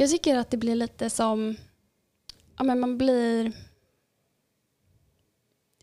[0.00, 1.56] Jag tycker att det blir lite som,
[2.56, 3.52] ja men man blir,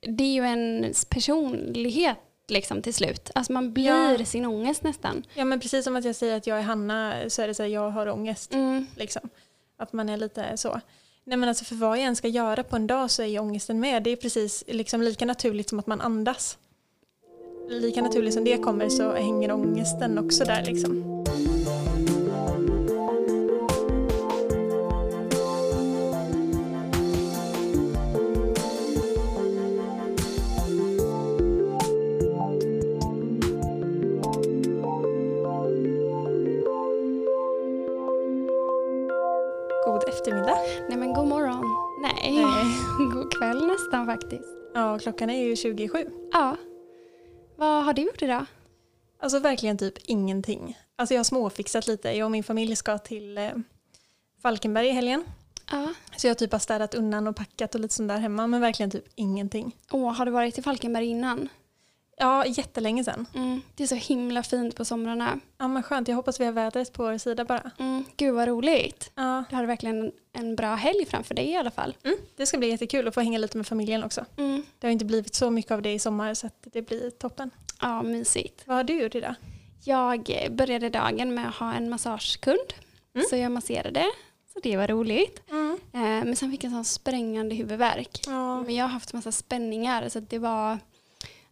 [0.01, 2.17] det är ju ens personlighet
[2.47, 3.31] liksom till slut.
[3.35, 4.25] Alltså man blir Ja.
[4.25, 5.23] sin ångest nästan.
[5.33, 7.63] Ja men precis som att jag säger att jag är Hanna så är det så
[7.63, 8.53] här, jag har ångest.
[8.53, 8.87] Mm.
[8.97, 9.29] Liksom.
[9.77, 10.81] Att man är lite så.
[11.23, 13.39] Nej men alltså för vad jag än ska göra på en dag så är ju
[13.39, 14.03] ångesten med.
[14.03, 16.57] Det är precis liksom lika naturligt som att man andas.
[17.69, 21.14] Lika naturligt som det kommer så hänger ångesten också där liksom.
[43.95, 44.49] Nästan faktiskt.
[44.73, 46.09] Ja, klockan är ju 27.
[46.31, 46.57] Ja.
[47.55, 48.45] Vad har du gjort idag?
[49.19, 50.77] Alltså verkligen typ ingenting.
[50.95, 52.11] Alltså jag har småfixat lite.
[52.11, 53.51] Jag och min familj ska till eh,
[54.41, 55.23] Falkenberg i helgen.
[55.71, 55.93] Ja.
[56.17, 58.47] Så jag har typ har städat undan och packat och lite sånt där hemma.
[58.47, 59.75] Men verkligen typ ingenting.
[59.91, 61.49] Åh, har du varit i Falkenberg innan?
[62.17, 63.25] Ja, jättelänge sedan.
[63.35, 63.61] Mm.
[63.75, 65.39] Det är så himla fint på somrarna.
[65.57, 66.07] Ja men skönt.
[66.07, 67.71] Jag hoppas vi har vädret på vår sida bara.
[67.79, 68.03] Mm.
[68.17, 69.11] Gud vad roligt.
[69.15, 71.95] Ja, Du har verkligen en bra helg framför dig i alla fall.
[72.03, 74.25] mm, det ska bli jättekul att få hänga lite med familjen också.
[74.37, 74.63] Mm.
[74.79, 77.51] Det har inte blivit så mycket av det i sommar så det blir toppen.
[77.81, 78.63] Ja, mysigt.
[78.65, 79.35] Vad har du gjort idag?
[79.83, 82.73] Jag började dagen med att ha en massagekund.
[83.15, 83.27] Mm.
[83.29, 84.05] Så jag masserade.
[84.53, 85.41] Så det var roligt.
[85.51, 85.79] Mm.
[85.93, 88.19] Eh, men sen fick jag en sån sprängande huvudvärk.
[88.27, 88.61] Ja.
[88.63, 90.79] Men jag har haft massa spänningar så det var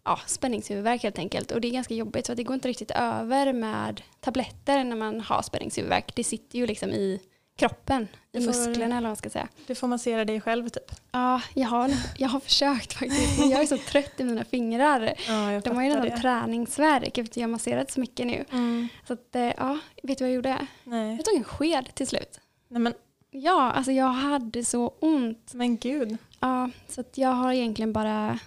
[0.06, 1.52] ja, spänningshuvudvärk helt enkelt.
[1.52, 5.22] Och det är ganska jobbigt för det går inte riktigt över med tabletter när man
[5.22, 6.16] har spänningshuvudvärk.
[6.16, 7.20] Det sitter ju liksom i
[7.58, 9.48] kroppen, i får- musklerna eller vad man ska säga.
[9.68, 10.92] Du får massera dig själv typ.
[11.12, 13.40] Ja, jag har, jag har försökt faktiskt.
[13.40, 15.14] Men jag är så trött i mina fingrar.
[15.28, 18.46] Ja, De har ju nästan träningsvärk efter jag har masserat så mycket nu.
[18.52, 18.88] Mm.
[19.08, 20.68] Så att, eh, ja, vet du vad jag gjorde?
[20.84, 21.16] Nej.
[21.16, 22.40] Jag tog en sked till slut.
[22.68, 22.94] Nej men,
[23.36, 25.52] Ja, alltså jag hade så ont.
[25.54, 26.18] men gud.
[26.40, 28.40] Ja, så att jag har egentligen bara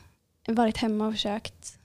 [0.46, 1.78] varit hemma och försökt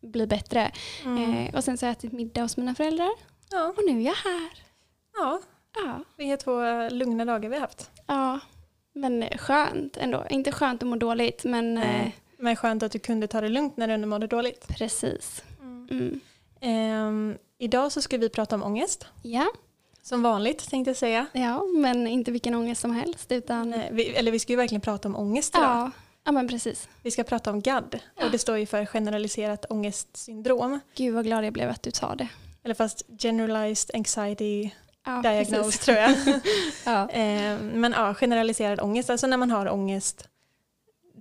[0.00, 0.70] bli bättre.
[1.04, 1.34] Mm.
[1.34, 3.10] Eh, och sen så har jag ätit middag hos mina föräldrar.
[3.50, 3.74] Ja.
[3.76, 4.50] Och nu är jag här.
[5.16, 5.40] ja,
[5.84, 7.90] Ja, är två lugna dagar vi har haft.
[8.06, 8.40] ja.
[8.92, 10.24] men skönt ändå.
[10.30, 13.76] Inte skönt att må dåligt, men eh, Men skönt att du kunde ta det lugnt
[13.76, 14.68] när du ändå mådde dåligt.
[14.68, 15.42] precis.
[15.90, 16.20] Mm.
[16.60, 19.06] Ehm, idag så ska vi prata om ångest.
[19.22, 19.46] Ja.
[20.02, 21.26] Som vanligt tänkte jag säga.
[21.32, 23.32] ja, men inte vilken ångest som helst.
[23.32, 25.64] Utan, Nej, vi, eller vi ska ju verkligen prata om ångest idag.
[25.70, 25.90] ja,
[26.26, 26.88] ja, men precis.
[27.02, 30.80] Vi ska prata om GAD och det står ju för generaliserat ångestsyndrom.
[30.94, 32.28] Gud vad glad jag blev att du sa det.
[32.64, 34.70] Eller fast generalized anxiety
[35.06, 35.78] Ja, diagnos precis.
[35.80, 36.14] tror jag.
[36.84, 37.08] Ja.
[37.12, 40.28] Ehm, men ja, generaliserad ångest, alltså när man har ångest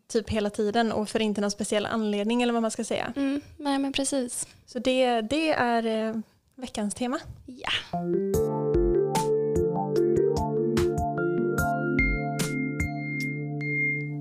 [0.07, 3.13] typ hela tiden och för inte någon speciell anledning eller vad man ska säga.
[3.15, 4.47] Mm, nej, men precis.
[4.65, 6.15] Så det, det är eh,
[6.55, 7.19] veckans tema.
[7.45, 7.69] Ja.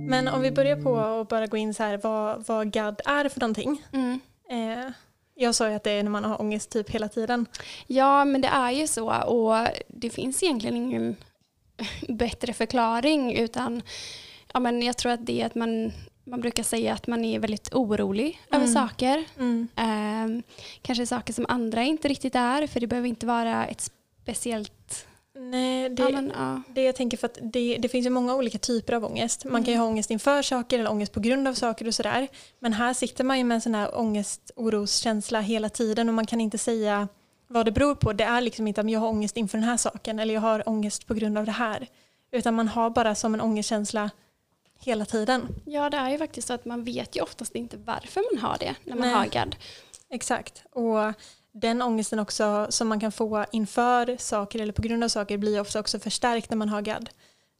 [0.08, 3.28] Men om vi börjar på att bara gå in så här vad, vad GAD är
[3.28, 3.82] för någonting.
[3.92, 4.20] Mm.
[4.50, 4.90] Eh,
[5.34, 7.46] jag sa ju att det är när man har ångest typ hela tiden.
[7.86, 11.16] Ja, men det är ju så och det finns egentligen ingen
[12.08, 13.82] bättre förklaring utan
[14.52, 15.92] ja, men jag tror att det är att man,
[16.24, 18.74] man brukar säga att man är väldigt orolig över Mm.
[18.74, 19.24] saker.
[19.38, 19.68] Mm.
[19.76, 20.42] Ehm,
[20.82, 23.90] kanske saker som andra inte riktigt är för det behöver inte vara ett
[24.22, 25.06] speciellt...
[25.50, 26.62] Nej, det, ja, men, ja.
[26.68, 29.44] det jag tänker för att det, det finns ju många olika typer av ångest.
[29.44, 32.28] Man kan ju ha ångest inför saker eller ångest på grund av saker och sådär.
[32.58, 36.26] Men här sitter man ju med en sån här ångest, oroskänsla hela tiden och man
[36.26, 37.08] kan inte säga
[37.46, 38.12] vad det beror på.
[38.12, 40.68] Det är liksom inte att jag har ångest inför den här saken eller jag har
[40.68, 41.88] ångest på grund av det här.
[42.32, 44.10] Utan man har bara som en ångestkänsla
[44.80, 45.48] hela tiden.
[45.64, 48.58] ja, det är ju faktiskt så att man vet ju oftast inte varför man har
[48.58, 49.14] det när man Nej.
[49.14, 49.56] har GAD.
[50.10, 50.64] Exakt.
[50.70, 51.12] Och
[51.54, 55.60] den ångesten också som man kan få inför saker eller på grund av saker blir
[55.60, 57.10] ofta också förstärkt när man har GAD.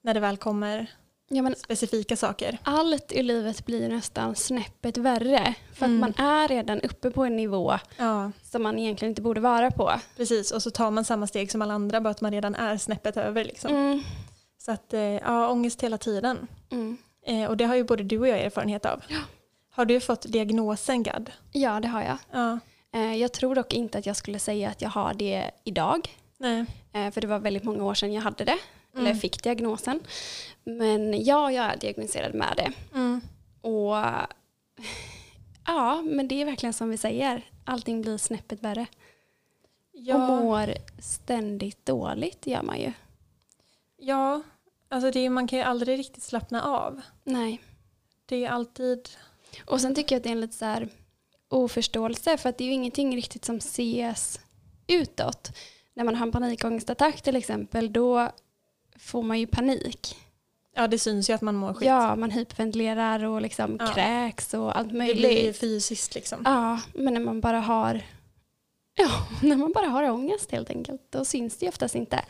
[0.03, 0.87] När det väl kommer
[1.29, 2.59] Ja, specifika saker.
[2.63, 6.03] allt i livet blir nästan snäppet värre för Mm.
[6.05, 9.71] att man är redan uppe på en nivå Ja, som man egentligen inte borde vara
[9.71, 9.93] på.
[10.17, 10.51] precis.
[10.53, 13.17] Och så tar man samma steg som alla andra bara att man redan är snäppet
[13.17, 13.45] över.
[13.45, 13.71] Liksom.
[13.71, 14.03] Mm.
[14.59, 16.47] Så att, eh, ja, ångest hela tiden.
[16.71, 16.97] Mm.
[17.27, 19.03] Eh, och det har ju både du och jag erfarenhet av.
[19.71, 21.31] Har du fått diagnosen GAD?
[21.53, 22.17] Ja, det har jag.
[22.33, 22.59] Ja.
[22.95, 26.09] Eh, Jag tror dock inte att jag skulle säga att jag har det idag.
[26.39, 26.65] Nej.
[26.93, 28.59] Eh, För det var väldigt många år sedan jag hade det.
[28.95, 29.07] Mm.
[29.07, 30.01] Eller fick diagnosen.
[30.65, 32.73] Men ja, jag är diagnostiserad med det.
[32.99, 33.21] Mm.
[33.61, 33.97] Och
[35.67, 37.43] ja, men det är verkligen som vi säger.
[37.65, 38.87] Allting blir snäppet värre.
[39.93, 42.93] Och Ja, mår ständigt dåligt gör man ju.
[43.97, 44.43] ja.
[44.89, 47.01] Alltså det man kan ju aldrig riktigt slappna av.
[47.25, 47.61] Nej.
[48.27, 49.09] Det är alltid...
[49.67, 50.89] Och sen tycker jag att det är en lite så här
[51.55, 54.41] oförståelse för att det är ju ingenting riktigt som ses
[54.87, 55.51] utåt.
[55.95, 58.31] När man har en panikångestattack till exempel då
[58.99, 60.17] får man ju panik.
[60.77, 61.89] Ja, det syns ju att man mår skit.
[61.89, 63.87] Ja, man hyperventilerar och liksom Ja.
[63.87, 65.17] kräks och allt det möjligt.
[65.19, 66.43] blir fysiskt liksom.
[66.45, 68.03] Ja, men när man bara har
[68.97, 69.11] Ja,
[69.43, 71.03] när man bara har ångest helt enkelt.
[71.11, 72.21] Då syns det ju oftast inte.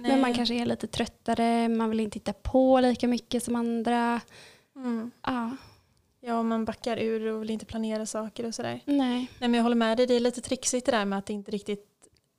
[0.00, 4.20] Men man kanske är lite tröttare, man vill inte titta på lika mycket som andra.
[4.76, 5.10] Mm.
[5.22, 5.50] Ja,
[6.26, 8.80] Ja, man backar ur och vill inte planera saker och sådär.
[8.84, 8.96] nej.
[8.98, 11.32] Nej, men jag håller med dig, det är lite trixigt det där med att det
[11.32, 11.86] inte riktigt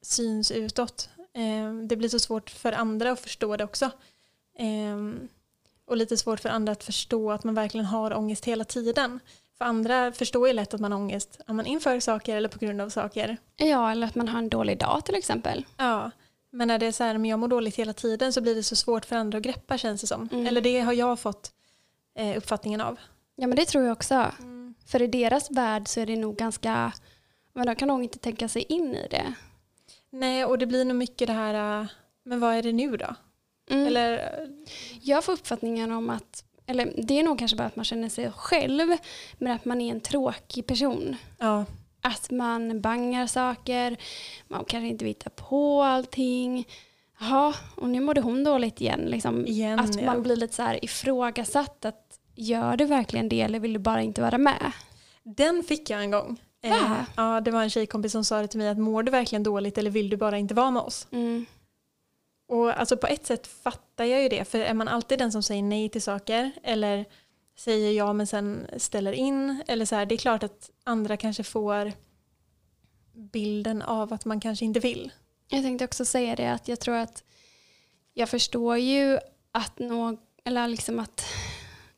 [0.02, 1.10] syns utåt.
[1.34, 3.86] Eh, det blir så svårt för andra att förstå det också.
[4.58, 5.28] Eh,
[5.86, 9.20] och lite svårt för andra att förstå att man verkligen har ångest hela tiden.
[9.58, 12.60] För andra förstår ju lätt att man har ångest ja, men inför saker eller på
[12.60, 13.38] grund av saker.
[13.56, 15.66] Ja, eller att man har en dålig dag till exempel.
[15.78, 16.12] Ja,
[16.50, 18.64] men när det är så här, men jag mår dåligt hela tiden så blir det
[18.64, 20.30] så svårt för andra att greppa känns det som.
[20.32, 20.48] Mm.
[20.48, 21.52] Eller det har jag fått
[22.16, 22.98] eh, uppfattningen av.
[23.36, 24.32] Ja, men det tror jag också.
[24.86, 26.92] För i deras värld så är det nog ganska,
[27.54, 29.34] men de kan nog inte tänka sig in i det.
[30.10, 31.88] Nej, och det blir nog mycket det här, äh,
[32.24, 33.16] men vad är det nu då?
[33.70, 33.88] Mm.
[33.88, 34.30] Eller,
[35.02, 38.32] Jag får uppfattningen om att, eller det är nog kanske bara att man känner sig
[38.32, 38.98] själv,
[39.38, 41.16] men att man är en tråkig person.
[41.40, 41.66] ja,
[42.02, 43.98] Att man bangar saker,
[44.48, 46.68] man kanske inte vill ta på allting.
[47.20, 49.00] Jaha, och nu mådde hon dåligt igen.
[49.00, 49.80] Liksom, igen.
[49.80, 50.06] att ja.
[50.06, 51.86] man blir lite så här ifrågasatt.
[51.86, 52.05] Att
[52.36, 54.72] gör du verkligen det eller vill du bara inte vara med?
[55.24, 56.40] Den fick jag en gång.
[56.62, 57.06] Eh, Va?
[57.16, 59.78] ja, det var en tjejkompis som sa det till mig att mår du verkligen dåligt
[59.78, 61.08] eller vill du bara inte vara med oss?
[61.12, 61.46] Mm.
[62.48, 65.44] Och alltså på ett sätt fattar jag ju det, för är man alltid den som
[65.44, 67.06] säger nej till saker eller
[67.58, 71.44] säger ja men sen ställer in eller så här, det är klart att andra kanske
[71.44, 71.92] får
[73.14, 75.12] bilden av att man kanske inte vill.
[75.48, 77.24] Jag tänkte också säga det att jag tror att
[78.14, 79.20] jag förstår ju
[79.52, 81.26] att, nå, eller liksom att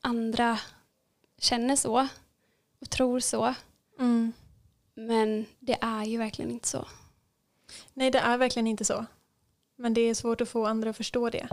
[0.07, 0.59] andra
[1.38, 2.07] känner så
[2.81, 3.54] och tror så.
[4.95, 6.88] Men det är ju verkligen inte så.
[7.94, 9.06] Nej, det är verkligen inte så.
[9.75, 11.48] Men det är svårt att få andra att förstå det.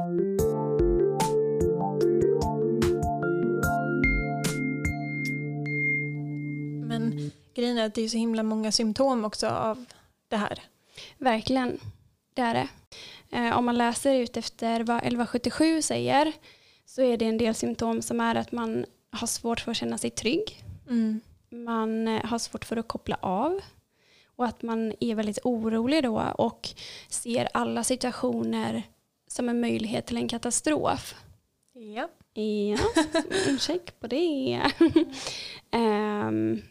[6.89, 9.85] Men grejen är att det är så himla många symptom också av
[10.29, 10.63] det här.
[11.19, 11.81] Verkligen,
[12.35, 12.69] det är det.
[13.37, 16.33] Eh, om man läser ut efter vad 1177 säger
[16.85, 19.99] så är det en del symptom som är att man har svårt för att känna
[19.99, 20.65] sig trygg.
[21.51, 23.61] Man eh, har svårt för att koppla av
[24.37, 26.69] och att man är väldigt orolig då och
[27.09, 28.83] ser alla situationer
[29.27, 31.15] som en möjlighet till en katastrof.
[31.73, 32.09] Ja.
[32.37, 32.79] Ja,
[33.47, 34.61] mm, check på det.
[35.71, 36.63] Ehm,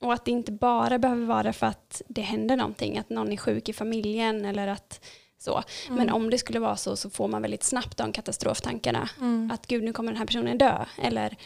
[0.00, 3.36] och att det inte bara behöver vara för att det händer någonting, att någon är
[3.36, 5.04] sjuk i familjen eller att
[5.46, 5.62] så.
[5.88, 9.08] Men om det skulle vara så så får man väldigt snabbt de katastroftankarna.
[9.20, 9.50] Mm.
[9.50, 10.84] Att gud nu kommer den här personen dö.
[11.02, 11.36] Eller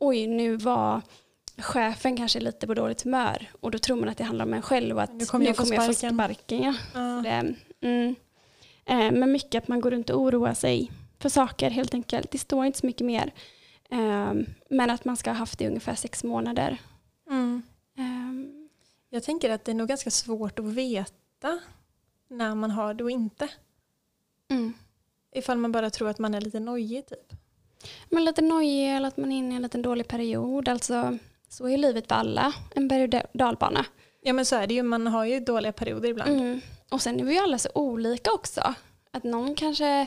[0.00, 1.02] oj nu var
[1.58, 4.62] chefen kanske lite på dåligt humör och då tror man att det handlar om en
[4.62, 6.62] själv och att Nu kommer jag få få sparken.
[6.62, 6.74] Ja.
[6.94, 7.22] Ja.
[7.22, 7.54] Det,
[7.86, 8.14] mm.
[8.86, 12.30] eh, men mycket att man går runt och oroar sig för saker helt enkelt.
[12.30, 13.32] Det står inte så mycket mer.
[13.90, 14.32] Eh,
[14.70, 16.78] men att man ska ha haft det i ungefär sex månader.
[17.30, 17.62] Mm.
[17.98, 18.04] Eh,
[19.10, 21.58] Jag tänker att det är nog ganska svårt att veta
[22.36, 23.48] när man har det och inte.
[24.50, 24.74] mm.
[25.36, 27.32] Ifall man bara tror att man är lite nojig typ.
[28.10, 30.68] Men lite nojig eller att man är inne i en liten dålig period.
[30.68, 32.52] Alltså, så är livet för alla.
[32.74, 33.86] En berg och dalbana.
[34.22, 36.30] Ja men så är det ju, man har ju dåliga perioder ibland.
[36.30, 36.60] Mm.
[36.90, 38.74] Och sen är vi ju alla så olika också.
[39.10, 40.06] Att någon kanske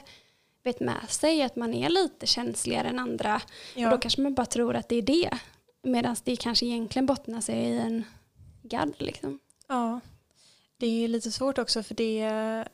[0.64, 3.42] vet med sig att man är lite känsligare än andra.
[3.76, 3.88] Ja.
[3.88, 5.30] Och då kanske man bara tror att det är det.
[5.84, 8.04] Medan det kanske egentligen bottnar sig i en
[8.64, 8.94] gadd.
[8.98, 9.40] Liksom.
[9.68, 10.00] Ja,
[10.78, 12.66] det är lite svårt också för det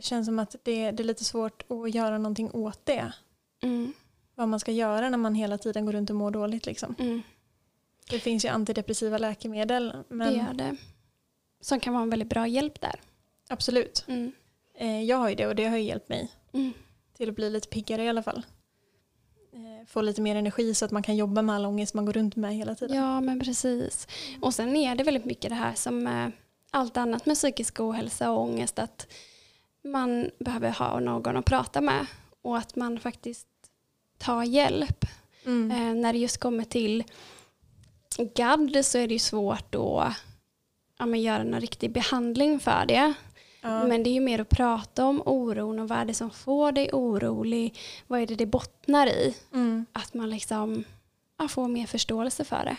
[0.00, 3.12] känns som att det, det är lite svårt att göra någonting åt det.
[3.62, 3.92] Mm.
[4.34, 6.66] Vad man ska göra när man hela tiden går runt och mår dåligt.
[6.66, 6.94] Liksom.
[6.98, 7.22] Mm.
[8.10, 10.76] Det finns ju antidepressiva läkemedel, men Det gör det.
[11.60, 13.00] Som kan vara en väldigt bra hjälp där.
[13.48, 14.04] absolut.
[14.08, 14.32] Mm.
[14.74, 16.72] Eh, jag har ju det och det har ju hjälpt mig Mm.
[17.16, 18.46] till att bli lite piggare i alla fall.
[19.52, 22.12] Eh, få lite mer energi så att man kan jobba med all ångest man går
[22.12, 22.96] runt med hela tiden.
[22.96, 24.08] Ja, men precis.
[24.40, 26.28] Och sen är det väldigt mycket det här som eh,
[26.70, 28.78] allt annat med psykisk ohälsa och ångest.
[28.78, 29.06] Att
[29.84, 32.06] man behöver ha någon att prata med.
[32.42, 33.46] Och att man faktiskt
[34.18, 35.04] tar hjälp.
[35.44, 35.70] Mm.
[35.70, 37.04] Eh, när det just kommer till
[38.34, 40.14] GAD så är det ju svårt att
[40.98, 43.14] ja, men göra någon riktig behandling för det.
[43.60, 43.84] Ja.
[43.84, 46.72] Men det är ju mer att prata om oron och vad är det som får
[46.72, 47.78] dig orolig.
[48.06, 49.36] Vad är det det bottnar i?
[49.52, 49.86] Mm.
[49.92, 50.84] Att man liksom
[51.38, 52.76] ja, får mer förståelse för det.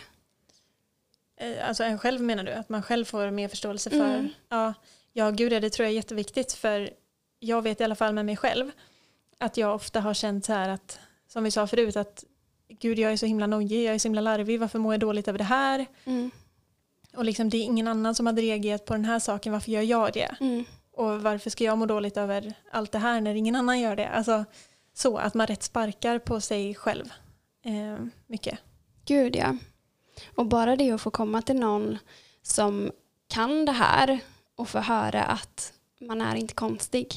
[1.40, 2.52] Eh, Alltså en själv menar du?
[2.52, 4.14] Att man själv får mer förståelse för?
[4.14, 4.28] Mm.
[4.48, 4.74] Ja,
[5.12, 6.90] ja, gud ja, det tror jag är jätteviktigt för
[7.38, 8.70] jag vet i alla fall med mig själv
[9.38, 12.24] att jag ofta har känt så här att som vi sa förut att
[12.68, 15.28] gud jag är så himla nojig, jag är så himla larvig, varför mår jag dåligt
[15.28, 15.86] över det här?
[16.04, 16.30] Mm.
[17.16, 19.82] Och liksom det är ingen annan som hade reagerat på den här saken, varför gör
[19.82, 20.36] jag det?
[20.40, 20.64] Mm.
[20.92, 24.08] Och varför ska jag må dåligt över allt det här när ingen annan gör det?
[24.08, 24.44] Alltså
[24.94, 27.12] så, att man rätt sparkar på sig själv
[27.64, 28.58] eh, mycket.
[29.04, 29.56] Gud ja.
[30.34, 31.98] Och bara det att få komma till någon
[32.42, 32.90] som
[33.28, 34.20] kan det här
[34.54, 37.14] och få höra att man är inte konstig.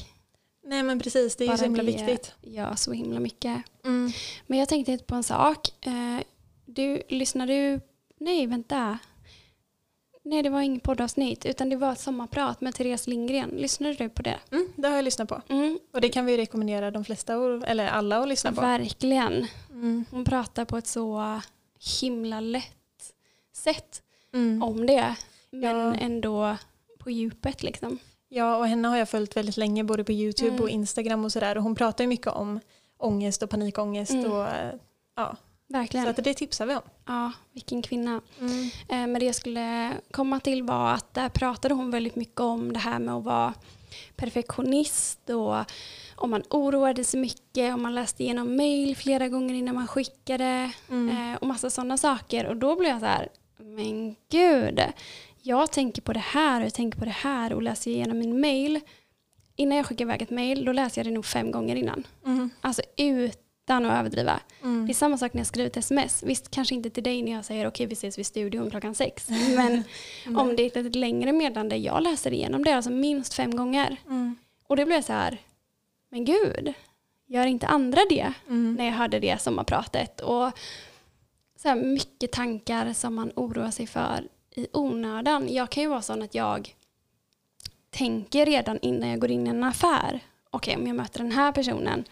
[0.66, 2.34] Nej men precis, det är ju så himla viktigt.
[2.42, 3.62] gör så himla mycket.
[3.84, 4.12] Mm.
[4.46, 5.86] Men jag tänkte på en sak.
[5.86, 6.20] Eh,
[6.66, 7.80] Du, lyssnar du?
[8.20, 8.98] Nej, vänta.
[10.26, 13.50] Nej, det var inget poddavsnitt, utan det var ett sommarprat med Therese Lindgren.
[13.50, 14.38] Lyssnade du på det?
[14.50, 15.42] Mm, det har jag lyssnat på.
[15.48, 17.34] Mm, Och det kan vi rekommendera de flesta,
[17.66, 18.60] eller alla att lyssna på.
[18.60, 19.46] verkligen.
[19.70, 20.04] Mm.
[20.10, 21.40] Hon pratar på ett så
[22.00, 22.76] himla lätt
[23.56, 24.02] sätt
[24.34, 24.62] Mm.
[24.62, 25.14] om det.
[25.50, 25.94] Men Ja.
[25.94, 26.56] ändå
[26.98, 27.98] på djupet liksom.
[28.28, 30.60] Ja, och henne har jag följt väldigt länge, både på YouTube Mm.
[30.62, 31.56] och Instagram och sådär.
[31.56, 32.60] Och hon pratar ju mycket om
[32.98, 34.12] ångest och panikångest.
[34.12, 34.32] Mm.
[34.32, 34.74] Och, eh,
[35.16, 35.36] ja.
[35.68, 36.06] Verkligen.
[36.06, 36.82] Så att det tipsar vi om.
[37.06, 38.20] Ja, vilken kvinna.
[38.40, 38.52] Mm.
[38.88, 42.72] Eh, Men det jag skulle komma till var att där pratade hon väldigt mycket om
[42.72, 43.54] det här med att vara
[44.16, 45.64] perfektionist och
[46.16, 50.70] om man oroade sig mycket, om man läste igenom mail flera gånger innan man skickade
[50.90, 51.32] Mm.
[51.32, 52.46] eh, och massa sådana saker.
[52.46, 54.80] Och då blev jag så här, men gud,
[55.42, 58.40] jag tänker på det här och jag tänker på det här och läser igenom min
[58.40, 58.80] mail.
[59.56, 62.06] Innan jag skickar iväg ett mail, då läser jag det nog fem gånger innan.
[62.26, 62.50] Mm.
[62.60, 64.40] Alltså utan att överdriva.
[64.62, 64.86] Mm.
[64.86, 66.22] Det är samma sak när jag skriver ett sms.
[66.22, 69.28] Visst, kanske inte till dig när jag säger okej vi ses vid studion klockan sex.
[69.56, 69.82] Men
[70.36, 73.96] om det är ett lite längre meddelande, jag läser igenom det alltså minst fem gånger.
[74.06, 74.36] Mm.
[74.66, 75.38] Och det blev så här,
[76.10, 76.72] men gud,
[77.26, 78.32] gör inte andra det?
[78.48, 78.74] Mm.
[78.74, 80.20] När jag hörde det sommarpratet.
[80.20, 80.50] Och
[81.64, 85.52] så här mycket tankar som man oroar sig för i onödan.
[85.52, 86.74] Jag kan ju vara sån att jag
[87.90, 90.20] tänker redan innan jag går in i en affär.
[90.50, 92.04] Okej, om jag möter den här personen,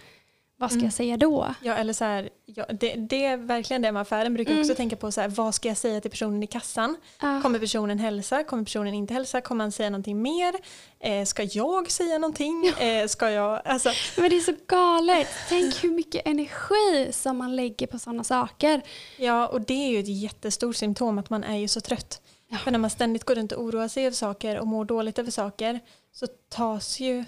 [0.62, 0.86] vad ska Mm.
[0.86, 1.54] jag säga då?
[1.62, 4.34] Ja, eller så här, ja, det, det är verkligen det med affären.
[4.34, 4.60] Brukar Mm.
[4.62, 6.96] också tänka på så här, vad ska jag säga till personen i kassan?
[7.20, 7.42] Ja.
[7.42, 8.44] Kommer personen hälsa?
[8.44, 9.40] Kommer personen inte hälsa?
[9.40, 10.54] Kommer han säga någonting mer?
[11.00, 12.66] Eh, ska jag säga någonting?
[12.66, 15.28] Eh, ska jag, alltså, Men det är så galet.
[15.48, 18.82] Tänk hur mycket energi som man lägger på sådana saker.
[19.16, 22.20] ja, och det är ju ett jättestort symptom att man är ju så trött.
[22.48, 22.58] Ja.
[22.58, 25.30] För när man ständigt går runt och oroar sig över saker och mår dåligt över
[25.30, 25.80] saker
[26.12, 27.24] så tas ju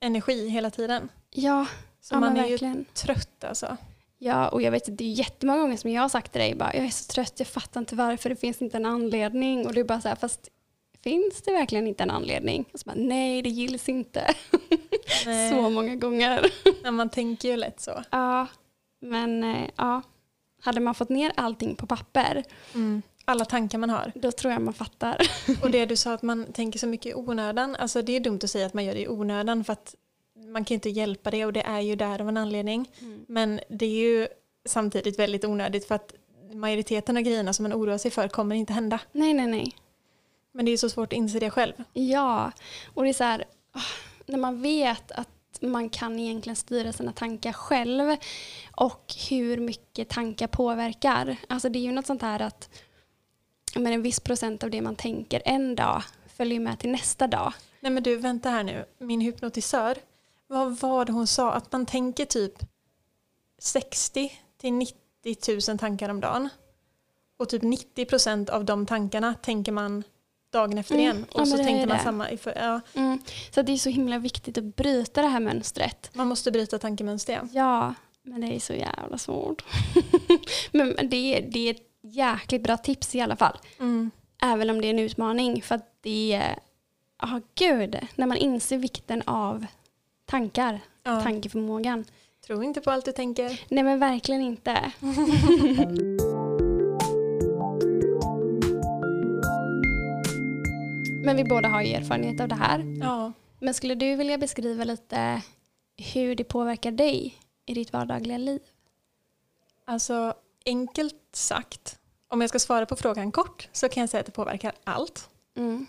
[0.00, 1.08] energi hela tiden.
[1.30, 1.66] Ja,
[2.10, 2.84] Så ja man är ju verkligen.
[2.94, 3.76] trött alltså.
[4.18, 6.54] Ja, och jag vet att det är jättemånga gånger som jag har sagt till dig
[6.54, 9.66] bara, jag är så trött, jag fattar inte varför, det finns inte en anledning.
[9.66, 10.48] Och du bara så här, fast
[11.04, 12.64] finns det verkligen inte en anledning?
[12.72, 14.34] Och så bara, nej, det gills inte.
[15.50, 16.46] Så många gånger.
[16.84, 18.02] Ja, man tänker ju lätt så.
[18.10, 18.46] Ja,
[19.00, 20.02] men eh, ja.
[20.62, 23.02] Hade man fått ner allting på papper, Mm.
[23.24, 24.12] Alla tankar man har.
[24.14, 25.16] då tror jag man fattar.
[25.62, 28.38] Och det du sa att man tänker så mycket i onödan, alltså det är dumt
[28.42, 29.94] att säga att man gör det i onödan för att
[30.52, 32.90] man kan inte hjälpa det och det är ju där av en anledning.
[33.26, 34.28] Men det är ju
[34.64, 36.14] samtidigt väldigt onödigt för att
[36.52, 39.00] majoriteten av grejerna som man oroar sig för kommer inte hända.
[39.12, 39.76] Nej, nej, nej.
[40.52, 41.72] Men det är ju så svårt att inse det själv.
[41.92, 42.52] Ja,
[42.94, 43.80] och det är så här, ah,
[44.26, 45.28] när man vet att
[45.60, 48.16] man kan egentligen styra sina tankar själv
[48.76, 51.36] och hur mycket tankar påverkar.
[51.48, 52.70] Alltså det är ju något sånt här att
[53.74, 57.52] men en viss procent av det man tänker en dag följer med till nästa dag.
[57.80, 58.84] Nej men du, vänta här nu.
[58.98, 59.98] Min hypnotisör,
[60.50, 61.52] vad var det hon sa?
[61.52, 62.52] Att man tänker typ
[63.58, 64.94] 60 till 90
[65.70, 66.48] 000 tankar om dagen.
[67.38, 70.04] Och typ 90 procent av de tankarna tänker man
[70.52, 71.26] dagen efter Mm, igen.
[71.34, 72.02] ja, Och så det är tänker man det.
[72.02, 72.26] samma.
[72.56, 73.18] Ja, Mm.
[73.50, 76.10] Så det är så himla viktigt att bryta det här mönstret.
[76.12, 77.32] man måste bryta tankemönster.
[77.32, 77.48] ja.
[77.52, 79.64] Ja, men det är så jävla svårt.
[80.72, 83.58] men det är, det är ett jäkligt bra tips i alla fall.
[83.78, 84.10] Mm.
[84.42, 85.62] Även om det är en utmaning.
[85.62, 86.58] För att det är,
[87.22, 89.66] ja gud, när man inser vikten av
[90.30, 91.20] tankar, Ja.
[91.20, 92.04] tankeförmågan.
[92.46, 93.60] Tro inte på allt du tänker.
[93.68, 94.92] Nej men verkligen inte.
[101.24, 102.98] men vi båda har ju erfarenhet av det här.
[103.00, 103.32] Ja.
[103.58, 105.42] Men skulle du vilja beskriva lite
[105.96, 108.60] hur det påverkar dig i ditt vardagliga liv?
[109.84, 110.34] Alltså
[110.66, 114.32] enkelt sagt, om jag ska svara på frågan kort så kan jag säga att det
[114.32, 115.28] påverkar allt.
[115.56, 115.86] Mm.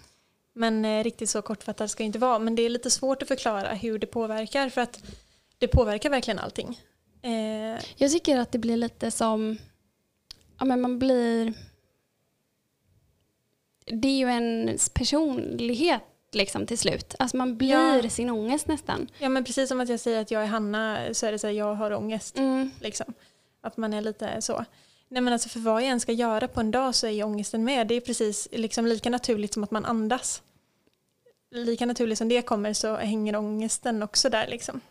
[0.53, 2.39] Men eh, riktigt så kortfattat ska det inte vara.
[2.39, 5.03] Men det är lite svårt att förklara hur det påverkar för att
[5.57, 6.79] det påverkar verkligen allting.
[7.21, 9.57] Eh, Jag tycker att det blir lite som,
[10.59, 11.53] ja men man blir,
[13.85, 17.15] det är ju ens personlighet liksom till slut.
[17.19, 18.09] Alltså man blir Ja.
[18.09, 19.07] sin ångest nästan.
[19.19, 21.47] ja men precis som att jag säger att jag är Hanna så är det så
[21.47, 22.37] här, jag har ångest.
[22.37, 22.71] Mm.
[22.81, 23.13] Liksom.
[23.61, 24.65] Att man är lite så.
[25.13, 27.23] Nej men alltså för vad jag än ska göra på en dag så är ju
[27.23, 27.87] ångesten med.
[27.87, 30.41] Det är precis liksom lika naturligt som att man andas.
[31.51, 34.81] Lika naturligt som det kommer så hänger ångesten också där liksom.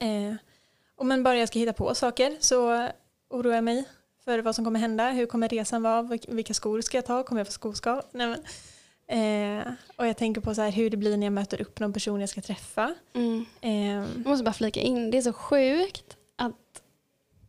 [0.00, 0.34] Eh,
[0.96, 2.88] och men bara jag ska hitta på saker så
[3.30, 3.84] oroar jag mig
[4.24, 5.10] för vad som kommer hända.
[5.10, 6.02] Hur kommer resan vara?
[6.02, 7.22] Vil- Vilka skor ska jag ta?
[7.22, 8.02] Kommer jag få skoskav?
[8.12, 8.38] Nej, men,
[9.08, 9.62] Eh,
[9.96, 12.20] och jag tänker på så här hur det blir när jag möter upp någon person
[12.20, 12.94] jag ska träffa.
[13.12, 13.46] Mm.
[13.60, 16.15] Eh, Jag måste bara flika in, det är så sjukt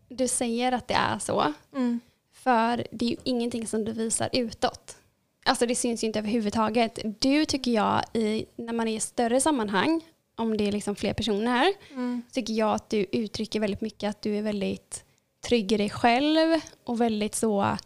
[0.09, 1.53] du säger att det är så.
[1.75, 1.99] mm,
[2.33, 4.97] För det är ju ingenting som du visar utåt.
[5.45, 6.99] Alltså det syns ju inte överhuvudtaget.
[7.19, 10.01] Du tycker jag, i, när man är i större sammanhang,
[10.35, 14.21] om det är liksom fler personer, mm, tycker jag att du uttrycker väldigt mycket att
[14.21, 15.03] du är väldigt
[15.47, 17.77] trygg i dig själv och väldigt så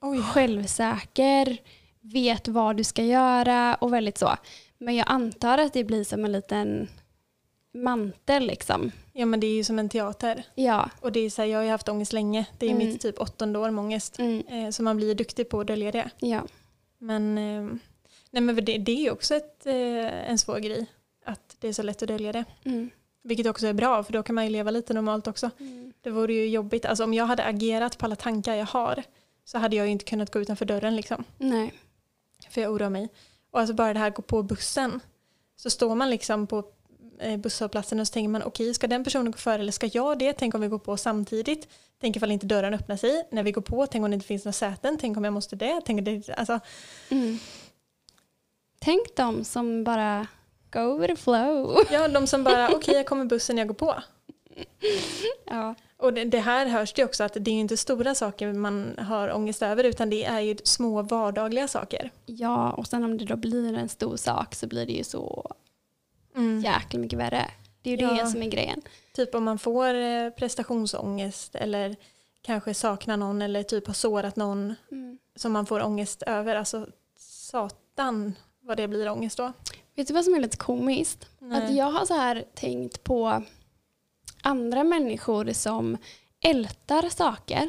[0.00, 0.22] oj.
[0.22, 1.58] självsäker,
[2.00, 4.36] vet vad du ska göra och väldigt så.
[4.78, 6.88] Men jag antar att det blir som en liten
[7.74, 8.90] mantel liksom.
[9.12, 10.44] Ja men det är ju som en teater.
[10.54, 10.90] Ja.
[11.00, 12.46] Och det är så här, jag har ju haft ångest länge.
[12.58, 12.86] Det är Mm.
[12.88, 14.18] mitt typ åttonde år med ångest.
[14.18, 14.46] Mm.
[14.48, 16.10] Eh, så man blir duktig på att dölja det.
[16.18, 16.42] Ja.
[16.98, 17.76] Men, eh,
[18.30, 20.86] nej, men det, det är ju också ett, eh, en svår grej.
[21.24, 22.44] Att det är så lätt att dölja det.
[22.64, 22.90] Mm.
[23.22, 25.50] Vilket också är bra för då kan man ju leva lite normalt också.
[25.60, 25.92] Mm.
[26.00, 26.84] Det vore ju jobbigt.
[26.84, 29.02] Alltså om jag hade agerat på alla tankar jag har
[29.44, 31.24] så hade jag ju inte kunnat gå utanför dörren liksom.
[31.38, 31.72] Nej.
[32.50, 33.08] För jag oroar mig.
[33.50, 35.00] Och alltså bara det här gå på bussen.
[35.56, 36.64] Så står man liksom på
[37.38, 40.32] busshållplatsen och så tänker man okej ska den personen gå före eller ska jag det?
[40.32, 41.68] Tänk om vi går på samtidigt.
[42.00, 43.28] Tänk ifall inte dörren öppnar sig.
[43.30, 44.98] När vi går på, tänk om det inte finns några säten.
[45.00, 45.80] Tänk om jag måste det.
[45.84, 46.60] Tänk det alltså,
[47.10, 47.38] Mm.
[48.78, 50.26] Tänk de som bara
[50.72, 51.76] go with the flow.
[51.90, 53.94] ja, de som bara okej jag kommer bussen jag går på.
[55.46, 55.74] Ja.
[55.96, 59.32] Och det, det här hörs det också att det är inte stora saker man har
[59.32, 62.10] ångest över utan det är ju små vardagliga saker.
[62.26, 65.54] ja, och sen om det då blir en stor sak så blir det ju så
[66.64, 67.50] jäkla mycket värre.
[67.82, 68.12] Det är ju Ja.
[68.24, 68.82] det som är grejen.
[69.14, 71.96] Typ om man får eh, prestationsångest eller
[72.42, 75.18] kanske saknar någon eller typ har sårat någon Mm.
[75.36, 76.56] som man får ångest över.
[76.56, 76.86] Alltså
[77.16, 79.52] satan vad det blir ångest då.
[79.94, 81.28] Vet du vad som är lite komiskt?
[81.38, 81.62] Nej.
[81.64, 83.42] Att jag har så här tänkt på
[84.42, 85.96] andra människor som
[86.44, 87.68] ältar saker.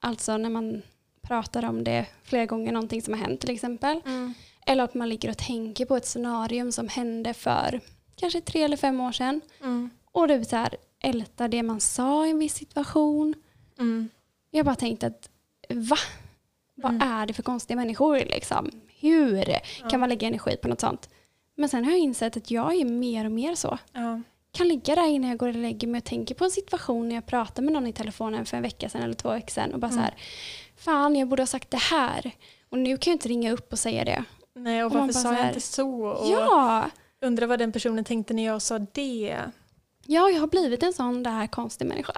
[0.00, 0.82] Alltså när man
[1.22, 4.00] pratar om det flera gånger, någonting som har hänt till exempel.
[4.06, 4.34] Mm.
[4.66, 7.80] Eller att man ligger och tänker på ett scenario som hände för
[8.20, 9.40] kanske tre eller fem år sedan.
[9.60, 9.90] Mm.
[10.12, 13.34] Och du så här ältar det man sa i en viss situation.
[13.78, 14.08] Mm.
[14.50, 15.28] Jag bara tänkte att
[15.68, 15.96] va?
[16.74, 17.08] Vad Mm.
[17.08, 18.70] är det för konstiga människor liksom?
[19.00, 19.88] Hur Ja.
[19.90, 21.08] kan man lägga energi på något sånt?
[21.56, 23.78] Men sen har jag insett att jag är mer och mer så.
[23.92, 24.20] Ja.
[24.52, 27.14] Kan ligga där innan jag går och lägger mig och tänker på en situation när
[27.14, 29.80] jag pratade med någon i telefonen för en vecka sedan eller två veckor sedan och
[29.80, 29.98] bara Mm.
[29.98, 30.14] så här,
[30.76, 32.30] fan jag borde ha sagt det här.
[32.68, 34.24] Och nu kan jag inte ringa upp och säga det.
[34.54, 35.90] Nej och Och varför sa jag inte så?
[36.06, 36.90] Och Ja,
[37.20, 39.36] Undrar vad den personen tänkte när jag sa det.
[40.06, 42.12] ja, jag har blivit en sån där konstig människa.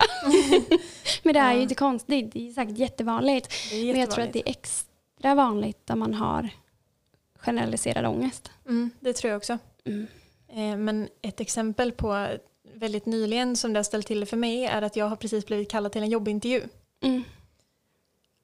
[1.23, 3.49] Men det är ju inte konstigt, det är säkert jättevanligt.
[3.71, 4.33] Det är Men jag tror att jättevanligt.
[4.47, 6.49] det är extra vanligt om man har
[7.39, 8.51] generaliserad ångest.
[8.69, 9.59] mm, det tror jag också.
[9.85, 10.07] Mm.
[10.49, 12.29] Eh, Men ett exempel på
[12.75, 15.47] väldigt nyligen som det har ställt till det för mig är att jag har precis
[15.47, 16.63] blivit kallad till en jobbintervju.
[17.01, 17.23] Mm.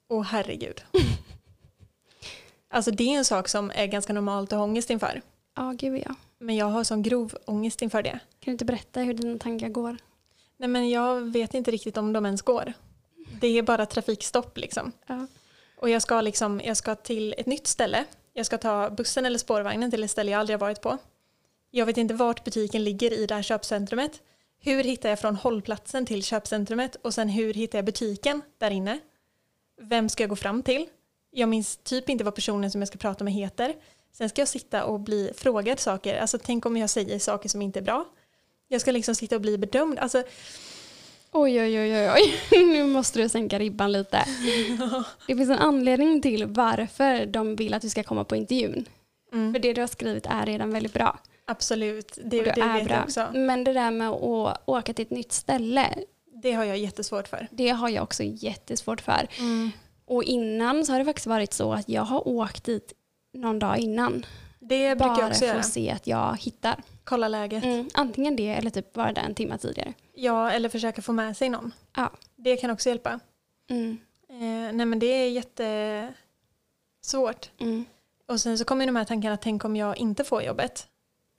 [0.07, 0.83] Åh herregud.
[2.69, 5.21] alltså det är en sak som är ganska normalt att ha ångest inför.
[5.55, 6.15] Ja, gud ja.
[6.39, 8.11] Men jag har sån grov ångest inför det.
[8.11, 9.97] Kan du inte berätta hur dina tankar går?
[10.57, 12.73] Nej men jag vet inte riktigt om de ens går.
[13.41, 14.91] Det är bara trafikstopp liksom.
[15.07, 15.27] Ja.
[15.77, 18.05] Och jag ska, liksom, jag ska till ett nytt ställe.
[18.33, 20.97] Jag ska ta bussen eller spårvagnen till ett ställe jag aldrig har varit på.
[21.71, 24.21] Jag vet inte vart butiken ligger i det här köpcentrumet.
[24.59, 28.99] Hur hittar jag från hållplatsen till köpcentrumet och sen hur hittar jag butiken där inne?
[29.81, 30.87] Vem ska jag gå fram till?
[31.31, 33.75] Jag minns typ inte vad personen som jag ska prata med heter.
[34.11, 36.17] Sen ska jag sitta och bli frågad saker.
[36.21, 38.05] Alltså tänk om jag säger saker som inte är bra.
[38.67, 39.99] Jag ska liksom sitta och bli bedömd.
[39.99, 40.23] Alltså,
[41.31, 42.11] Oj, oj, oj, oj,
[42.51, 42.63] oj.
[42.65, 44.25] Nu måste du sänka ribban lite.
[45.27, 48.85] Det finns en anledning till varför de vill att du ska komma på intervjun.
[49.33, 51.19] mm, För det du har skrivit är redan väldigt bra.
[51.45, 52.43] absolut, det, det är
[52.77, 52.95] vet bra.
[52.95, 53.27] jag också.
[53.33, 55.95] Men det där med att åka till ett nytt ställe,
[56.43, 57.47] Det har jag jättesvårt för.
[57.51, 59.27] det har jag också jättesvårt för.
[60.05, 62.93] Och innan så har det faktiskt varit så att jag har åkt dit
[63.33, 64.25] någon dag innan.
[64.59, 65.59] Det brukar jag Bara också för göra.
[65.59, 66.83] att se att jag hittar.
[67.03, 67.63] Kolla läget.
[67.63, 69.93] Mm, antingen det eller typ vara där en timme tidigare.
[70.13, 71.71] Ja, eller försöka få med sig någon.
[71.95, 72.11] Ja.
[72.35, 73.19] Det kan också hjälpa.
[73.69, 73.97] Mm,
[74.29, 76.13] Eh, nej men det är jättesvårt.
[77.59, 77.85] mm,
[78.27, 80.87] Och sen så kommer de här tankarna, tänk om jag inte får jobbet.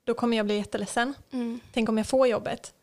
[0.04, 1.14] Då kommer jag bli jätteledsen.
[1.30, 2.74] mm, Tänk om jag får jobbet.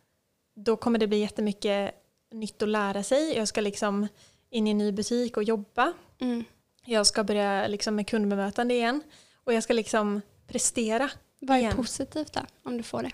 [0.55, 1.91] Då kommer det bli jättemycket
[2.31, 3.37] nytt att lära sig.
[3.37, 4.07] Jag ska liksom
[4.49, 5.93] in i en ny butik och jobba.
[6.19, 6.43] mm.
[6.89, 9.01] Jag ska börja liksom med kundbemötande igen.
[9.43, 11.09] Och jag ska liksom prestera.
[11.39, 13.11] Vad är positivt då, om du får det?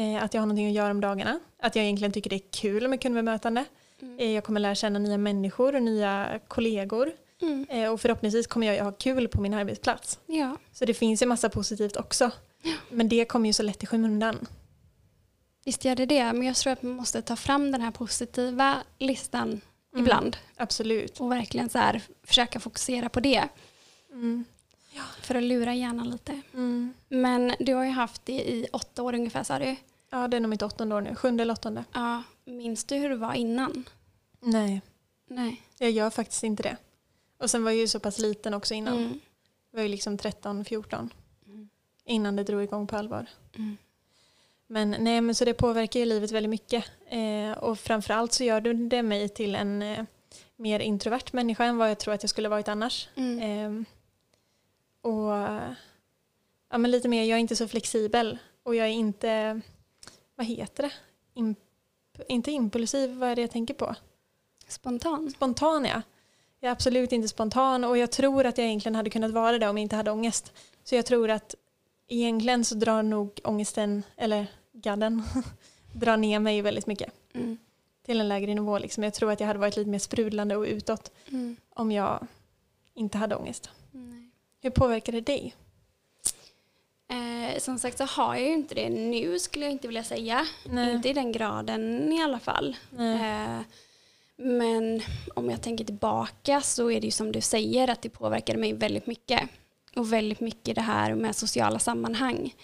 [0.00, 1.40] Eh, att jag har någonting att göra om dagarna.
[1.62, 3.64] Att jag egentligen tycker det är kul med kundbemötande.
[4.02, 4.18] Mm.
[4.18, 7.12] Eh, jag kommer lära känna nya människor och nya kollegor.
[7.42, 7.66] Mm.
[7.68, 10.18] Eh, och förhoppningsvis kommer jag ha kul på min arbetsplats.
[10.26, 10.56] Ja.
[10.72, 12.30] Så det finns ju massa positivt också.
[12.90, 14.46] Men det kommer ju så lätt i skymundan.
[15.64, 18.82] Visst gör det det, men jag tror att man måste ta fram den här positiva
[18.98, 19.60] listan
[19.96, 20.06] Mm.
[20.06, 21.20] ibland Absolut.
[21.20, 23.48] och verkligen så här, försöka fokusera på det.
[24.12, 24.44] Mm.
[25.20, 26.40] För att lura hjärnan lite.
[26.54, 26.94] Mm.
[27.08, 29.76] Men du har ju haft det i åtta år ungefär sa du.
[30.10, 31.14] Ja, det är nog mitt åttonde år nu.
[31.14, 31.84] Sjunde eller åttonde.
[31.92, 33.84] Ja, minns du hur det var innan?
[34.40, 34.82] Nej,
[35.28, 35.62] Nej.
[35.78, 36.76] jag gör faktiskt inte det.
[37.38, 38.98] Och sen var jag ju så pass liten också innan.
[38.98, 39.20] Mm.
[39.70, 41.10] Jag var ju liksom 13, 14.
[41.46, 41.68] Mm.
[42.04, 43.26] Innan det drog igång på allvar.
[43.56, 43.76] Mm.
[44.66, 46.84] Men nej, men så det påverkar ju livet väldigt mycket.
[47.08, 50.04] Eh, och framförallt så gör det mig till en eh,
[50.56, 53.08] mer introvert människa än vad jag tror att jag skulle varit annars.
[53.14, 53.40] Mm.
[53.40, 53.86] Eh,
[55.10, 55.32] och
[56.70, 58.38] ja, men lite mer, jag är inte så flexibel.
[58.62, 59.60] Och jag är inte,
[60.34, 60.92] vad heter det?
[61.34, 61.58] Imp,
[62.28, 63.94] inte impulsiv, vad är det jag tänker på?
[64.68, 65.30] Spontan?
[65.30, 66.02] Spontan ja.
[66.60, 69.68] Jag är absolut inte spontan och jag tror att jag egentligen hade kunnat vara det
[69.68, 70.52] om jag inte hade ångest.
[70.84, 71.54] Så jag tror att
[72.08, 75.22] egentligen så drar nog ångesten, eller gadden,
[75.92, 77.58] drar ner mig väldigt mycket Mm.
[78.06, 78.78] till en lägre nivå.
[78.78, 79.02] Liksom.
[79.04, 81.56] Jag tror att jag hade varit lite mer sprudlande och utåt Mm.
[81.70, 82.26] om jag
[82.94, 83.70] inte hade ångest.
[83.90, 84.30] Nej.
[84.60, 85.54] Hur påverkar det dig?
[87.08, 90.46] Eh, som sagt så har jag ju inte det nu skulle jag inte vilja säga.
[90.64, 90.94] Nej.
[90.94, 92.76] Inte i den graden i alla fall.
[92.98, 93.60] Eh,
[94.36, 95.00] men
[95.34, 98.72] om jag tänker tillbaka så är det ju som du säger att det påverkade mig
[98.72, 99.40] väldigt mycket.
[99.96, 102.54] Och väldigt mycket det här med sociala sammanhang.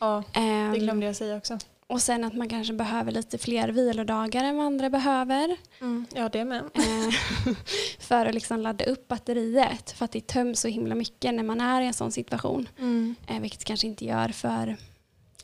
[0.00, 1.58] Ja, det Ehm, glömde jag säga också.
[1.86, 5.56] och sen att man kanske behöver lite fler vilodagar än vad andra behöver.
[5.80, 6.06] Mm.
[6.14, 6.58] Ja, det med.
[6.74, 7.54] Eh,
[7.98, 9.90] för att liksom ladda upp batteriet.
[9.90, 12.68] För att det töms så himla mycket när man är i en sån situation.
[12.78, 13.14] Mm.
[13.28, 14.76] Eh, vilket kanske inte gör för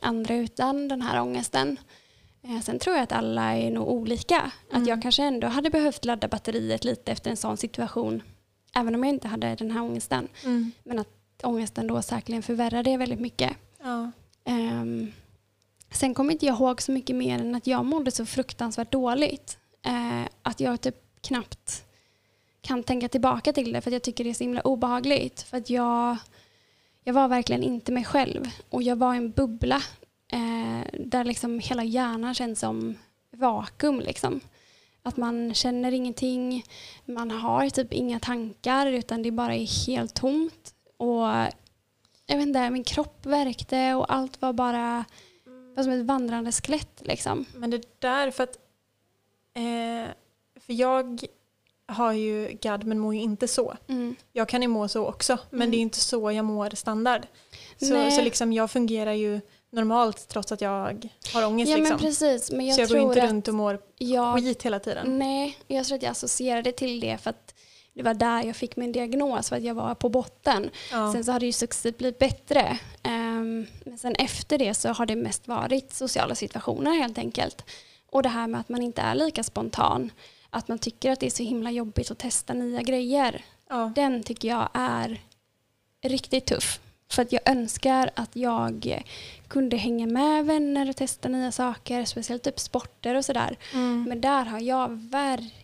[0.01, 1.77] andra utan den här ångesten.
[2.43, 4.51] Eh, sen tror jag att alla är nog olika.
[4.69, 4.87] Att Mm.
[4.87, 8.23] jag kanske ändå hade behövt ladda batteriet lite efter en sån situation.
[8.75, 10.27] Även om jag inte hade den här ångesten.
[10.43, 10.71] Mm.
[10.83, 11.07] Men att
[11.43, 13.57] ångesten då säkerligen förvärrade det väldigt mycket.
[13.83, 14.11] Ja.
[14.45, 15.11] Ehm,
[15.91, 19.57] sen kommer inte jag ihåg så mycket mer än att jag mådde så fruktansvärt dåligt.
[19.85, 21.85] Eh, att jag typ knappt
[22.61, 25.41] kan tänka tillbaka till det för att jag tycker det är så himla obehagligt.
[25.41, 26.17] För att jag,
[27.03, 29.81] jag var verkligen inte mig själv och jag var i en bubbla
[30.31, 32.95] eh, där liksom hela hjärnan känns som
[33.31, 33.99] vakuum.
[33.99, 34.39] Liksom.
[35.03, 36.63] Att man känner ingenting,
[37.05, 40.73] man har typ inga tankar utan det bara är helt tomt.
[41.03, 41.51] Och
[42.25, 45.05] jag vet inte, min kropp värkte och allt var bara
[45.75, 47.01] var som ett vandrande skelett.
[47.01, 47.45] Liksom.
[47.55, 48.57] Men det där, för att
[49.53, 50.11] eh,
[50.59, 51.19] för jag
[51.85, 53.73] har ju GAD men mår ju inte så.
[53.87, 54.15] Mm.
[54.31, 55.71] Jag kan ju må så också, men Mm.
[55.71, 57.21] det är inte så jag mår standard.
[57.77, 58.11] Så, Nej.
[58.11, 61.71] så liksom jag fungerar ju normalt trots att jag har ångest.
[61.71, 61.99] Ja men liksom.
[61.99, 63.79] precis, men jag så jag går inte runt och mår
[64.37, 65.19] skit hela tiden.
[65.19, 67.42] nej, jag tror att jag associerade till det för att
[67.93, 70.69] det var där jag fick min diagnos för att jag var på botten.
[70.91, 71.11] Ja.
[71.13, 72.77] Sen så har det ju successivt blivit bättre.
[73.03, 77.65] Ehm, men sen efter det så har det mest varit sociala situationer helt enkelt.
[78.09, 80.11] Och det här med att man inte är lika spontan.
[80.49, 83.45] Att man tycker att det är så himla jobbigt att testa nya grejer.
[83.69, 83.91] Ja.
[83.95, 85.21] Den tycker jag är
[86.01, 86.79] riktigt tuff.
[87.11, 89.03] För att jag önskar att jag
[89.47, 93.57] kunde hänga med vänner och testa nya saker, speciellt typ sporter och sådär.
[93.73, 94.03] Mm.
[94.03, 95.62] Men där har jag verkligen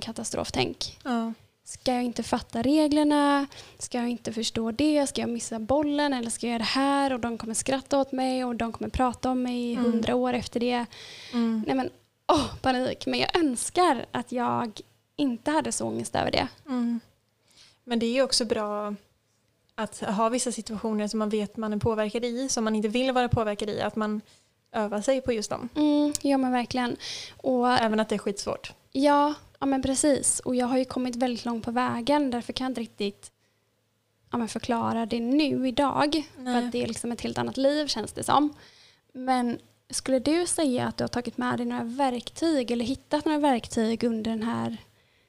[0.00, 0.98] katastroftänk.
[1.04, 1.32] Ja.
[1.64, 3.46] Ska jag inte fatta reglerna?
[3.78, 5.06] Ska jag inte förstå det?
[5.06, 7.12] Ska jag missa bollen eller ska jag göra det här?
[7.12, 9.84] Och de kommer skratta åt mig och de kommer prata om mig i Mm.
[9.84, 10.86] hundra år efter det.
[11.32, 11.64] Mm.
[11.66, 11.90] Nej men,
[12.32, 13.06] åh, panik.
[13.06, 14.80] Men jag önskar att jag
[15.16, 16.48] inte hade så ångest över det.
[16.66, 17.00] Mm.
[17.84, 18.94] Men det är ju också bra
[19.74, 23.12] att ha vissa situationer som man vet man är påverkad i, som man inte vill
[23.12, 24.20] vara påverkad i, att man
[24.72, 25.68] övar sig på just dem.
[25.76, 26.96] Mm, ja men verkligen.
[27.36, 28.72] Och Även att det är skitsvårt.
[28.98, 30.40] Ja, ja men precis.
[30.40, 32.30] Och jag har ju kommit väldigt långt på vägen.
[32.30, 33.32] Därför kan jag inte riktigt
[34.30, 36.26] ja, men förklara det nu idag.
[36.36, 36.64] För Nej.
[36.64, 38.54] att det är liksom ett helt annat liv känns det som.
[39.12, 39.58] Men
[39.90, 44.04] skulle du säga att du har tagit med dig några verktyg eller hittat några verktyg
[44.04, 44.76] under den här,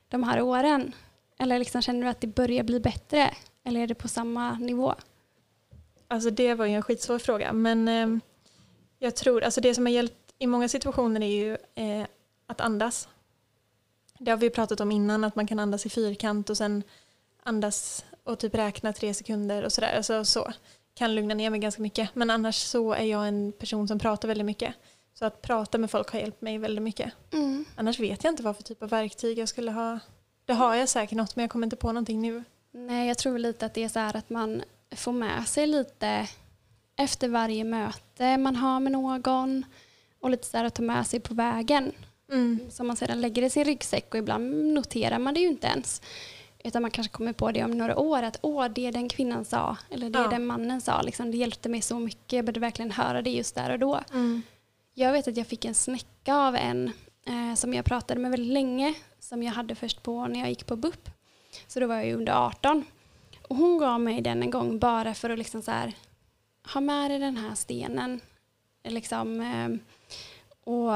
[0.10, 0.93] de här åren?
[1.39, 3.34] Eller liksom känner du att det börjar bli bättre?
[3.63, 4.95] Eller är det på samma nivå?
[6.08, 8.08] Alltså det var ju en skitsvår fråga, men eh,
[8.99, 12.08] jag tror, alltså det som har hjälpt i många situationer är ju eh,
[12.47, 13.08] att andas.
[14.19, 16.84] Det har vi pratat om innan, att man kan andas i fyrkant och sen
[17.43, 19.97] andas och typ räkna tre sekunder och sådär.
[19.97, 20.53] Alltså så
[20.93, 22.15] kan lugna ner mig ganska mycket.
[22.15, 24.75] Men annars så är jag en person som pratar väldigt mycket.
[25.13, 27.13] Så att prata med folk har hjälpt mig väldigt mycket.
[27.34, 27.65] Mm.
[27.75, 29.99] Annars vet jag inte vad för typ av verktyg jag skulle ha.
[30.45, 32.43] Det har jag säkert något men jag kommer inte på någonting nu.
[32.71, 34.63] Nej, jag tror lite att det är så här att man
[34.95, 36.27] får med sig lite
[36.95, 39.65] efter varje möte man har med någon
[40.19, 41.91] och lite så här att ta med sig på vägen.
[42.31, 42.59] Mm.
[42.69, 46.01] Som man sedan lägger i sin ryggsäck och ibland noterar man det ju inte ens.
[46.63, 49.77] Utan man kanske kommer på det om några år att åh, det den kvinnan sa
[49.89, 50.27] eller det Ja.
[50.27, 51.01] den mannen sa.
[51.01, 53.99] Liksom, det hjälpte mig så mycket, jag började verkligen höra det just där och då.
[54.13, 54.41] Mm.
[54.93, 56.91] Jag vet att jag fick en snäcka av en
[57.25, 58.93] eh, som jag pratade med väldigt länge.
[59.19, 61.09] Som jag hade först på när jag gick på BUP.
[61.67, 62.85] Så då var jag under 18.
[63.47, 65.93] och hon gav mig den en gång bara för att liksom så här,
[66.73, 68.21] ha med dig den här stenen.
[68.83, 69.69] Liksom, eh,
[70.73, 70.93] och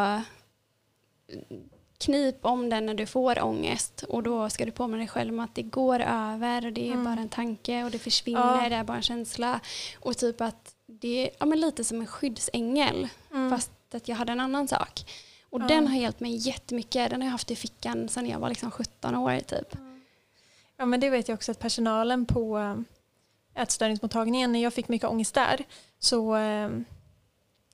[1.97, 5.39] knip om den när du får ångest och då ska du påminna dig själv om
[5.39, 7.03] att det går över och det är Mm.
[7.03, 8.69] bara en tanke och det försvinner, Ja.
[8.69, 9.59] det är bara en känsla.
[9.99, 13.49] Och typ att det är ja, men lite som en skyddsängel Mm.
[13.49, 15.11] fast att jag hade en annan sak.
[15.49, 15.67] Och Ja.
[15.67, 17.09] den har hjälpt mig jättemycket.
[17.09, 19.75] Den har jag haft i fickan sedan jag var liksom 17 år typ.
[20.77, 22.77] Ja men det vet jag också att personalen på äh,
[23.63, 25.63] ätstörningsmottagningen, när jag fick mycket ångest där,
[25.99, 26.69] så, eh,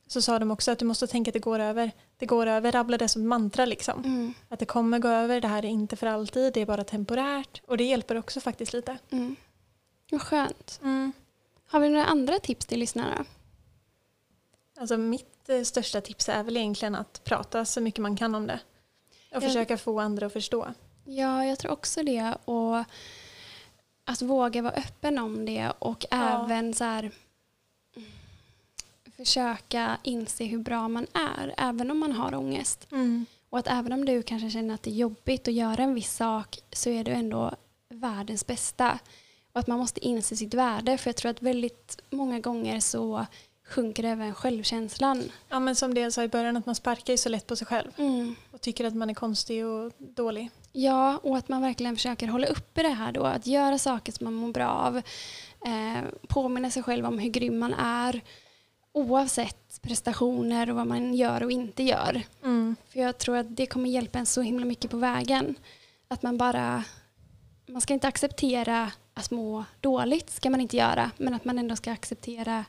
[0.08, 1.92] så sa de också att du måste tänka att det går över.
[2.18, 4.04] Det går över, rabbla det som ett mantra liksom.
[4.04, 4.34] Mm.
[4.50, 7.62] Att det kommer gå över, det här är inte för alltid, det är bara temporärt.
[7.68, 8.98] Och det hjälper också faktiskt lite.
[9.10, 9.36] Mm.
[10.12, 10.80] Vad skönt.
[11.70, 13.26] Har vi några andra tips till lyssnarna?
[14.80, 18.48] Alltså mitt eh, största tips är väl egentligen att prata så mycket man kan om
[18.48, 18.60] det.
[19.32, 19.42] Och Ja.
[19.42, 20.68] försöka få andra att förstå.
[21.06, 22.38] Ja, jag tror också det.
[22.46, 22.78] Och
[24.06, 26.46] att våga vara öppen om det och Ja.
[26.46, 27.12] även så här
[29.18, 32.88] försöka inse hur bra man är, även om man har ångest.
[33.50, 36.16] Och att även om du kanske känner att det är jobbigt att göra en viss
[36.16, 37.56] sak så är du ändå
[37.90, 39.00] världens bästa.
[39.54, 43.26] Och att man måste inse sitt värde för jag tror att väldigt många gånger så
[43.68, 45.24] sjunker även självkänslan.
[45.50, 47.56] Ja men som det jag sa i början, att man sparkar ju så lätt på
[47.56, 47.92] sig själv.
[47.98, 48.36] Mm.
[48.52, 50.50] Och tycker att man är konstig och dålig.
[50.72, 53.24] Ja, och att man verkligen försöker hålla uppe det här då.
[53.24, 54.98] Att göra saker som man mår bra av.
[55.66, 58.22] Eh, påminna sig själv om hur grym man är.
[58.98, 62.22] Oavsett prestationer och vad man gör och inte gör.
[62.90, 65.56] För jag tror att det kommer hjälpa en så himla mycket på vägen.
[66.08, 66.84] Att man bara...
[67.68, 71.12] Man ska inte acceptera att må dåligt, ska man inte göra.
[71.18, 72.66] Men att man ändå ska acceptera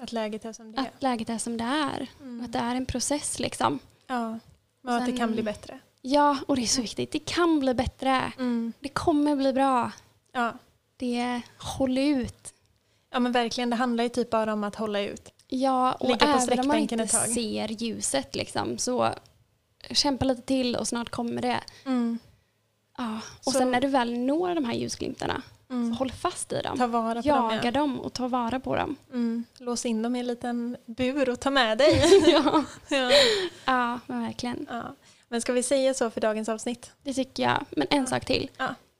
[0.00, 0.82] Att läget är som det är.
[0.82, 2.06] att läget är som det är.
[2.20, 2.38] Mm.
[2.40, 3.78] Och att det är en process liksom.
[4.06, 4.38] Ja,
[4.84, 5.78] och att det kan bli bättre.
[6.00, 7.12] Ja, och det är så viktigt.
[7.12, 8.32] Det kan bli bättre.
[8.80, 9.92] Det kommer bli bra.
[10.32, 10.52] Ja.
[10.96, 12.54] Det håll ut.
[13.10, 13.70] ja, men verkligen.
[13.70, 15.33] Det handlar ju typ bara om att hålla ut.
[15.48, 19.10] Ja, och Ligga även om man inte ser ljuset liksom, så
[19.90, 21.60] kämpa lite till och snart kommer det.
[22.98, 23.20] Ja.
[23.44, 25.92] Och Så- sen när du väl når de här ljusglimtarna, så Mm.
[25.92, 26.78] håll fast i dem.
[26.78, 27.60] Ta vara på Jaga dem.
[27.64, 27.70] Ja.
[27.70, 28.96] dem och ta vara på dem.
[29.12, 29.44] Mm.
[29.58, 32.02] Lås in dem i en liten bur och ta med dig.
[32.26, 32.64] ja.
[32.88, 33.10] ja.
[33.64, 34.66] ja, men verkligen.
[34.70, 34.94] Ja.
[35.28, 36.90] Men ska vi säga så för dagens avsnitt?
[37.02, 37.64] Det tycker jag.
[37.70, 38.50] Men en sak till.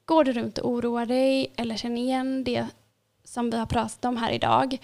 [0.04, 2.66] Går du runt och oroar dig eller känner igen det
[3.24, 4.78] som vi har pratat om här idag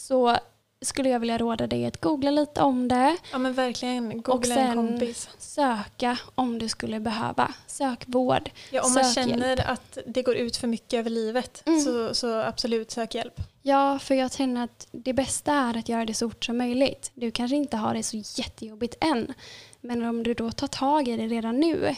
[0.00, 0.36] så
[0.82, 3.16] skulle jag vilja råda dig att googla lite om det.
[3.32, 4.22] Ja men verkligen.
[4.22, 5.28] Googla sen- en kompis.
[5.38, 7.54] Söka om du skulle behöva.
[7.66, 8.50] Sök vård.
[8.70, 11.80] Ja, om man känner att det går ut för mycket över livet Mm.
[11.80, 13.40] så, så absolut sök hjälp.
[13.62, 17.10] Ja, för jag känner att det bästa är att göra det så fort som möjligt.
[17.14, 19.32] Du kanske inte har det så jättejobbigt än.
[19.80, 21.94] Men om du då tar tag i det redan nu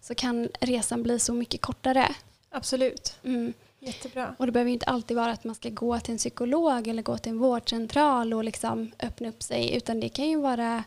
[0.00, 2.14] så kan resan bli så mycket kortare.
[2.50, 3.16] Absolut.
[3.24, 3.52] Mm.
[3.88, 4.34] Jättebra.
[4.38, 7.18] Och det behöver inte alltid vara att man ska gå till en psykolog eller gå
[7.18, 9.76] till en vårdcentral och liksom öppna upp sig.
[9.76, 10.84] Utan det kan ju vara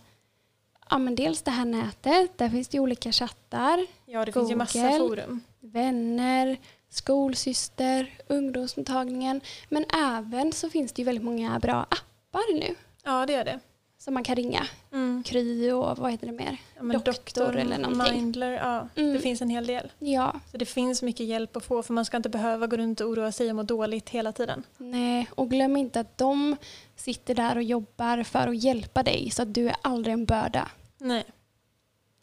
[0.90, 2.38] ja, men dels det här nätet.
[2.38, 3.88] Där finns det olika chattar.
[4.06, 4.98] Ja det finns ju massa Google.
[4.98, 5.42] forum.
[5.60, 6.58] Vänner,
[6.90, 9.42] skolsyster, ungdomsmottagningen.
[9.70, 12.76] Men även så finns det ju väldigt många bra appar nu.
[13.04, 13.60] Ja det är det.
[14.04, 14.64] Som man kan ringa.
[14.94, 15.24] Mm.
[15.24, 16.58] Kry och vad heter det mer?
[16.76, 18.14] Ja, men Doktor eller någonting.
[18.16, 18.88] Mindler, ja.
[18.96, 19.14] Mm.
[19.14, 19.92] Det finns en hel del.
[20.00, 23.02] Ja, Så det finns mycket hjälp att få för man ska inte behöva gå runt
[23.02, 24.64] och oroa sig och må dåligt hela tiden.
[24.78, 25.28] nej.
[25.36, 26.56] Och glöm inte att de
[26.96, 29.30] sitter där och jobbar för att hjälpa dig.
[29.32, 30.70] Så att du är aldrig en börda.
[30.98, 31.24] Nej,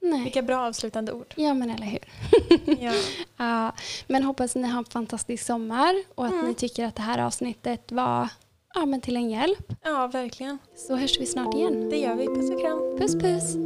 [0.00, 0.24] Nej.
[0.24, 1.34] vilka bra avslutande ord.
[1.36, 2.04] Ja men eller hur.
[2.84, 2.92] Ja.
[3.36, 3.72] Ja,
[4.06, 6.46] men hoppas ni har en fantastisk sommar och att Mm.
[6.46, 8.28] ni tycker att det här avsnittet var
[8.78, 9.72] ja, men till en hjälp.
[9.84, 10.58] ja, verkligen.
[10.76, 11.88] Så hörs vi snart igen.
[11.90, 12.26] Det gör vi.
[12.26, 12.98] Puss och kram.
[12.98, 13.56] Puss puss!